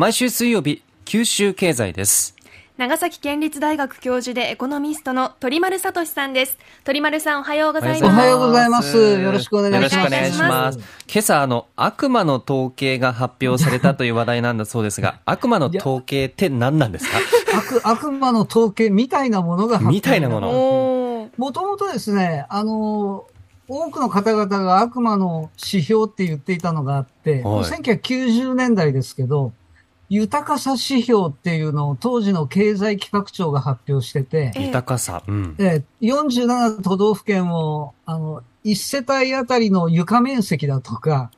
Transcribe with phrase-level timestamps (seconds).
[0.00, 2.34] 毎週水曜日、九州経済です。
[2.78, 6.56] 長崎県立大学教授でエコノミストの鳥丸聡さんです。
[6.84, 8.16] 鳥丸さんおはようございます。
[8.16, 8.96] おはようございます。
[8.96, 9.94] よろしくお願いします。
[9.96, 10.78] よろしくお願いします。
[10.78, 17.18] 今朝、あの、悪魔の統計が発表されたという話題なんだそうですが、 悪魔の統計って何なんですか？
[17.58, 21.28] 悪悪魔の統計みたいなものが発表みたいなもの。
[21.36, 23.26] もともとですね、あの、
[23.68, 27.64] 多くの方々が悪魔の指標って言っていたのがあって、はい。
[27.64, 29.52] 1990年代ですけど、
[30.10, 35.22] 豊かさ指標っていうのを当時の経済企画庁が発表してて、ええ豊かさ。
[35.26, 35.54] うん。
[35.58, 41.30] えー47都道府県を、あの、1世帯あたりの床面積だとか、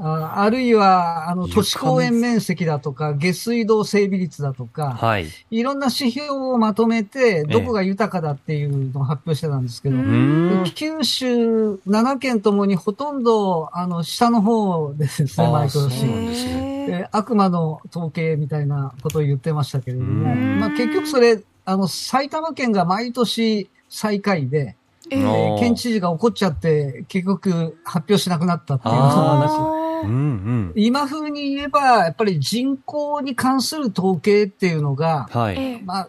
[0.00, 5.26] ああるいは、あの、床都市公園面積だとか、下水道整備率だとか、はい。
[5.50, 10.64] いろんな指標をまとめて、どこが豊かだっていうのを発表してたんですけど、ううーん。
[10.74, 16.04] 九州7県ともにほとんど、あの、下の方でですね、毎そう年。
[16.04, 20.60] なんですねえー悪魔の統計みたいなことを言ってましたけれども、うん。
[20.60, 24.76] まあ結局それ、あの、埼玉県が毎年最下位で、
[25.10, 25.56] えー。
[25.56, 25.58] ー。
[25.58, 29.74] 県知事が怒っちゃって、結局発表しなくなったっていうことなんですよ。
[30.02, 30.06] あー。
[30.06, 30.72] うんうん。
[30.76, 35.56] 今風に言えば、やっぱり人口に関する統計っていうのが、はい。
[35.56, 35.82] ええ。
[35.84, 36.08] まあ、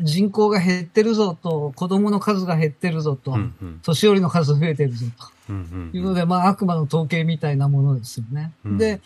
[0.00, 3.80] 人口が減ってるぞと、子供の数が減ってるぞと、うんうん。
[3.82, 5.06] 年寄りの数増えてるぞ
[5.48, 8.52] うんというので、まあ悪魔の統計みたいなものですよね。
[8.64, 8.78] うん。
[8.78, 9.00] で、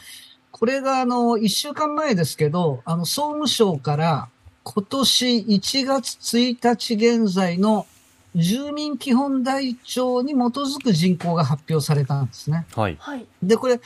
[0.51, 4.29] これがあの、一週間前ですけど、あの、総務省から
[4.65, 7.87] 今年1月1日現在の
[8.35, 12.67] 住民基本台帳に基づく人口が発表されたんですね。
[12.75, 12.97] はい。
[13.01, 13.27] はい。
[13.43, 13.81] で、これ、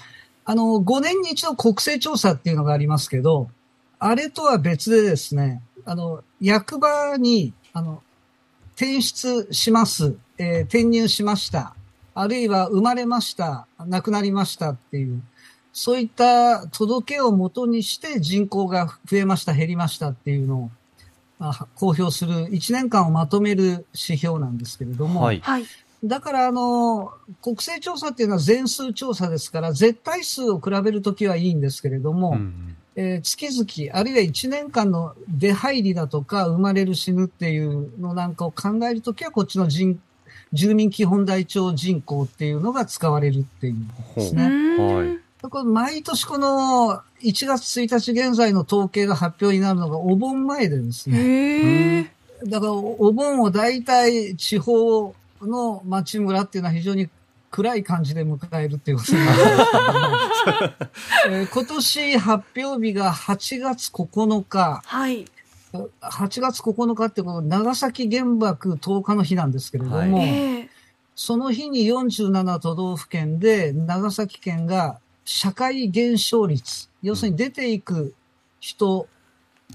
[0.45, 3.49] あの、5年に一度国勢調査っていうのがありますけど、
[3.99, 8.03] あれとは別でですね、あの、役場に、あの、
[8.75, 11.75] 転出します、えー転入しました、
[12.15, 15.23] あるいは生まれました、亡くなりましたっていう、
[15.73, 20.71] そういった届けをもとにして人口が増えました、減りましたっていうのを、
[21.41, 25.41] あ公表する1年間をまとめる指標なんですけれども、はい。
[25.41, 25.65] はい。
[26.05, 27.13] だから、あの、
[27.43, 39.99] 国勢調査っていうのは全数調査ですから、絶対数を比べるときはいいんですけれども、うんえー月々、あるいは1年間の出入りだとか、生まれる死ぬっていうのなんかを考えるときは、こっちの人、
[40.53, 44.43] 住民基本台帳人口っていうのが使われるっていうんですうね。
[44.77, 45.22] はい
[45.65, 52.13] 毎年この1月1日現在の統計が発表になるのがお盆前でですね。
[52.47, 57.09] だから、お盆を大体地方の町村っていうのは非常に
[57.51, 59.43] 暗い感じで迎えるっていうことになる
[61.31, 65.27] んです今年発表日が8月9日、はい。
[66.01, 70.69] 8月9日ってこの長崎原爆10日の日なんですけれども、はいええ。
[71.15, 78.15] その日に47都道府県で長崎県が社会減少率、要するに出ていく
[78.61, 79.09] 人、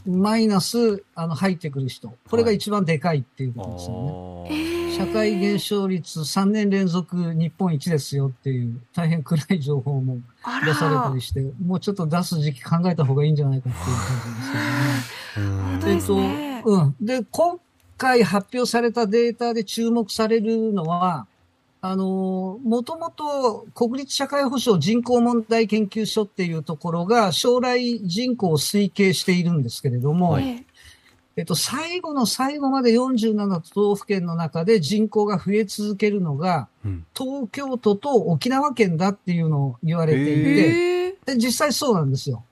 [0.06, 2.14] マイナス、あの、入ってくる人。
[2.30, 4.72] これが一番でかいっていうことですよね。
[4.72, 11.22] あー社会減少率3年連続日本一ですよっていう大変暗い情報もあ出されたらり。
[11.22, 15.52] して、もうちょっと出す時期考えた方がいいんじゃないかっていう感じですけどね。
[15.52, 16.96] うん本当ですねうん。
[17.00, 17.60] で、今
[17.98, 21.28] 回発表されたデータで注目されるのは、
[21.90, 30.66] あの、もともと国立社会保障人口問題研究所っていうところが将来人口を推計しているんですけれども、ええ
[31.38, 41.18] えっと、最後の最後まで47都道府県の中で人口が増え続けるのが、うん東京都と沖縄県だっていうのを言われていて。
[41.28, 42.44] で実際そうなんですよ。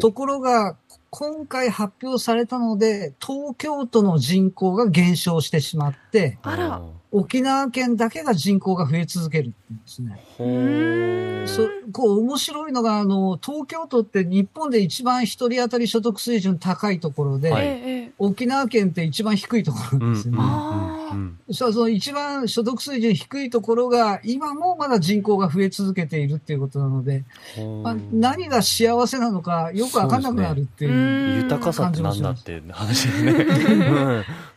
[0.00, 0.76] ところが、
[1.14, 6.82] 今回発表されたので、東京都の人口が減少してしまって、あら。
[7.10, 11.46] 沖縄県だけが人口が増え続けるっていうんですね。
[11.46, 18.10] そこう面白いのが、あの、東京都って日本で一番一人当たり所得水準高いところで、はい。
[18.18, 20.38] 沖縄県って一番低いところなんですよね。
[20.40, 27.24] あーうんそうその一番所得水準低いところが、今もまだ人口が増え続けているっていうことなので、
[27.58, 30.90] うんまあ、何が幸せなのかよくわかんなくなるっていう。
[30.90, 33.32] うん豊かさって何だって話ですね。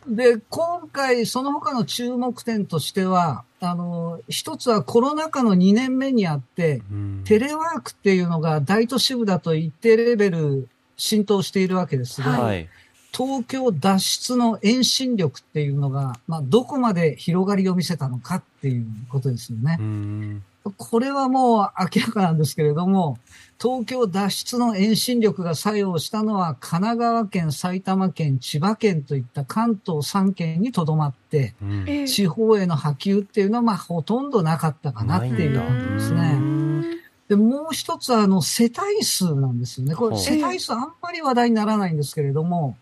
[0.06, 12.68] うんで、今回その他の注目点としては、あの、一つはコロナ禍の2年目にあって、うんテレワークっていうのが大都市部だと一定レベル浸透しているわけですが、はい。
[13.16, 19.82] 東京脱出の遠心力っていうのが、まあ、どこまで広がりを見せたのかっていうことですよねう。
[19.82, 20.44] ん
[20.76, 23.18] これはもう明らかなんですけれども、
[23.60, 31.54] 東京脱出の遠心力が作用したのは神奈川県、埼玉県、千葉県といった関東3県にとどまって、
[32.06, 36.56] 地方への波及っていうのはまあほとんどなかったかなっていう感じですね。
[37.28, 39.96] で、もう一つは、あの、世帯数なんですよね。
[39.96, 42.76] これ、世帯数あんまり話題にならないんですけれども、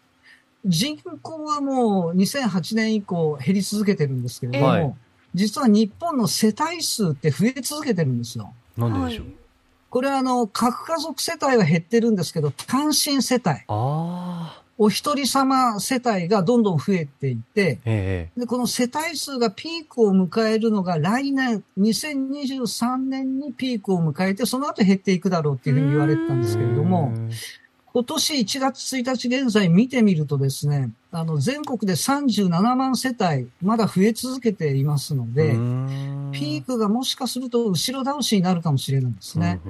[0.65, 4.95] 人口はもう2008年以降減り続けてるんですけれども、はい
[5.37, 8.55] 実は日本の世帯数って増え続けてるんですよ。
[8.77, 9.27] なんででしょう？
[9.91, 13.57] これはあの、核家族世帯は減ってるんですけど、単身世帯。
[14.79, 27.13] お一人様世帯がどんどん増えていて、ええで、この世帯数がピークを迎えるのが来年、2023年にピークを迎えて、その後減っていくだろうっていうふうに言われてたんですけれども、
[27.96, 35.55] 今年1月1日現在見てみるとですね、あの、全国で37万世帯、まだ増え続けていますので、
[36.35, 39.61] ピークがもしかすると後ろ倒しになるかもしれないですね。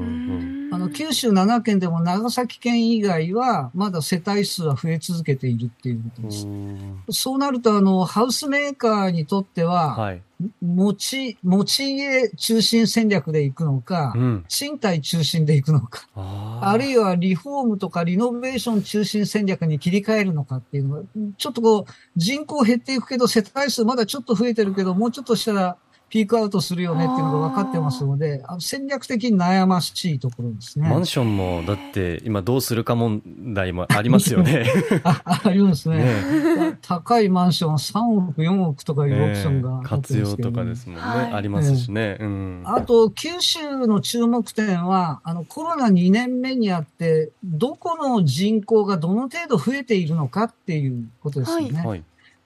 [0.72, 6.46] あの、九州7県でも長崎県以外は、まだ世帯数は増え続けているっていうことうです。
[6.46, 10.22] んそうなると、あの、ハウスメーカーにとっては、はい。
[10.60, 14.44] 持ち、持ち家中心戦略で行くのかう、ん。
[14.48, 21.02] 賃貸中心で行くのか、ああるいいはリフォームとかリノベーション中心戦略に切り替えるのかっていうのが、
[21.38, 25.76] ちょっとこう、人口減っていくけど、世帯数まだちょっと増えてるけど、もうちょっとしたら
[26.08, 30.88] ピークアウトするよねっていうのが分かってますので、あの戦略的に悩ましいところですね。
[30.88, 33.22] マンションも、だって、今どうするか問
[33.52, 34.66] 題もありますよね。
[35.02, 35.96] あありますね。
[35.96, 41.02] ね高いマンションは3億、4億とかいうオプションがええあって活用とかですもんね。
[41.02, 42.16] はいありますしね。
[42.20, 42.62] うん。
[42.64, 51.82] あと、九州の注目点は、あの、コロナ2年目にあって、どこの人口がどの程度増えているのかっていうことですよね。
[51.84, 52.04] はい。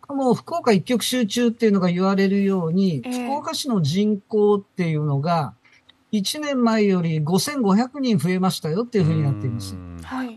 [0.08, 3.26] もう福岡一極集中っていうのが言われるように、ええ。
[3.26, 5.55] 福岡市の人口っていうのが、
[6.12, 9.76] 1年前より5500人増えましたよっていうふうになっています。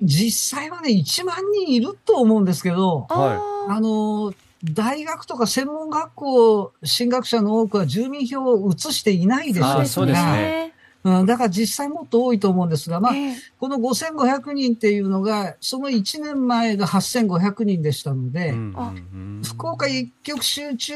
[0.01, 4.33] 実際はね、1万人いると思うんですけど、はあの、
[4.63, 13.35] 大学とか専門学校進学者の多くは住民票を移していないでしょあそうですねうん、だから実際もっと多いと思うんですが、まあ、ええ。
[13.59, 19.41] この5500人っていうのが、その1年前が8500人でしたので、うんあうん。
[19.43, 20.93] 福岡一極集中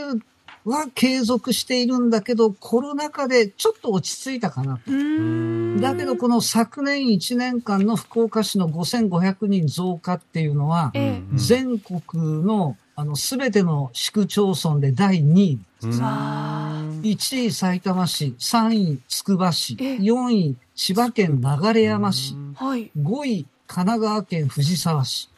[0.66, 4.82] は継続しているんだけど、コロナ禍でちょっと落ち着いたかなと。
[4.88, 5.82] うーん。
[5.82, 10.92] だけど、この昨年1年間の福岡市の5500人増加っていうのは、
[11.34, 15.60] 全国のあの全ての市区町村で第2位。
[15.84, 16.02] うん。
[16.02, 16.65] わ
[17.06, 22.90] 1位埼玉市、3位つくば市、え4位千葉県流山市、はい。
[22.98, 25.30] 5位神奈川県藤沢市。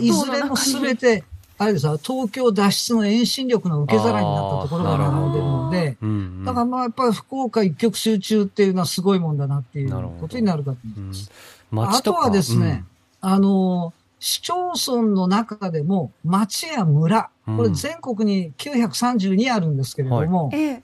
[0.00, 1.24] いずれもすべて、
[1.56, 6.44] あれですよ、東京脱出の遠心力の受け皿になったところが並んでるので、うんうん。
[6.44, 9.90] だからまあやっぱり福岡一極集中っていうのはすごいもんだなっていう
[10.20, 11.30] ことになるかと思うんいます。
[11.70, 12.18] 街とか。
[12.18, 12.84] あとはですね、
[13.22, 14.54] あの、市町
[14.86, 17.74] 村の中でも町や村、これうん。
[17.74, 20.82] 全国に932あるんですけれども、ええ。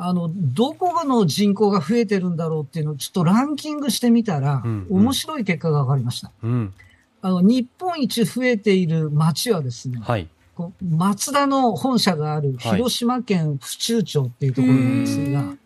[0.00, 6.30] あの、どこの人口が増えてるんだろうっていうのをちょっとランキングしてみたら、うんうん面白い結果が分かりました。
[6.42, 6.74] うんうん
[7.20, 10.28] あの、日本一増えている町はですね、はい。
[10.54, 15.58] こう松田の本社があるはい広島県府中町っていうところなんですが、うーん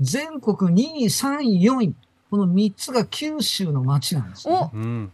[0.00, 1.94] 全国2位、3位、4位、
[2.30, 4.76] この3つが九州の町なんです、ねお。
[4.76, 5.12] うん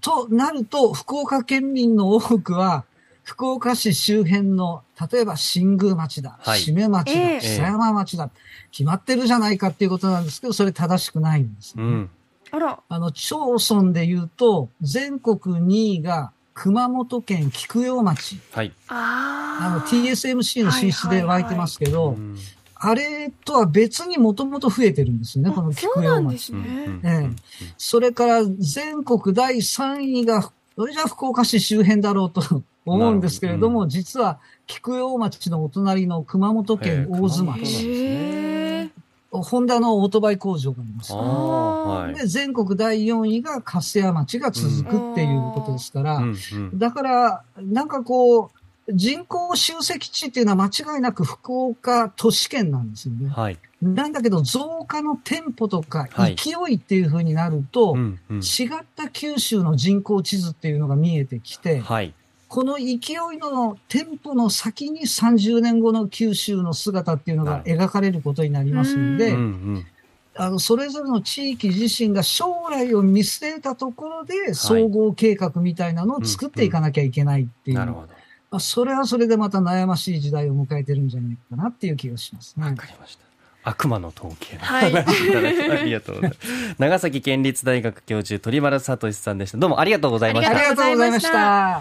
[0.00, 2.84] となると、福岡県民の多くは、
[3.28, 4.82] 福岡市周辺の、
[5.12, 8.30] 例えば新宮町だ、はい締め町だ、ええ久山町だ、
[8.70, 12.10] 決まってるじゃないかっていうことなんですけど、それ正しくないんです、ねうん
[12.50, 12.80] あら。
[12.88, 13.36] あの、町
[13.70, 18.40] 村で言うと、全国2位が熊本県菊陽町。
[18.52, 18.72] はい。
[18.88, 22.36] あの、TSMC の進出で湧いてますけど、うん
[22.80, 26.14] あれとは別にもともと増えてるんですよね、この菊陽町。
[26.14, 27.00] なんですね。
[27.02, 27.36] ええ
[27.76, 38.90] それから全国第3位が、それじゃ福岡市周辺だろうと思うんですけれども、なる実は菊陽町のお隣の熊本県大津町。
[39.30, 42.18] ホンダのオートバイ工場がありますはい。
[42.18, 48.50] で、全国第4位が粕屋町が続くっていうことですから、うんうんだから、なんかこう、
[48.90, 53.28] 人口集積地っていうのは間違いなく福岡都市圏なんですよね。
[53.28, 53.58] はい。
[53.82, 62.14] なんだけど、増加のテンポとかはい勢いっていう風になると、うんうん違った九州の人口地図っていうのが見えてきて、はい。
[62.48, 62.96] この勢い
[63.38, 69.86] のテンポの先に30年後の九州の姿っていうのが描かれることになりますので、うんうん
[70.40, 77.76] あの、それぞれの地域自身が将来を見据えたところで、総合計画みたいなのを作っていかなきゃいけないっていう。
[77.76, 78.08] なるほど。
[78.50, 82.66] まあ、それはそれでまた悩ましい時代を迎えてるんじゃないかなっていう気がしますね。
[82.66, 83.28] わかりました。
[83.64, 86.40] 悪魔の統計のはい話いただきありがとうございます。
[86.78, 89.58] 長崎県立大学教授鳥丸聡さんでした。
[89.58, 90.60] どうもありがとうございましたあり。
[90.60, 91.76] がとうございました。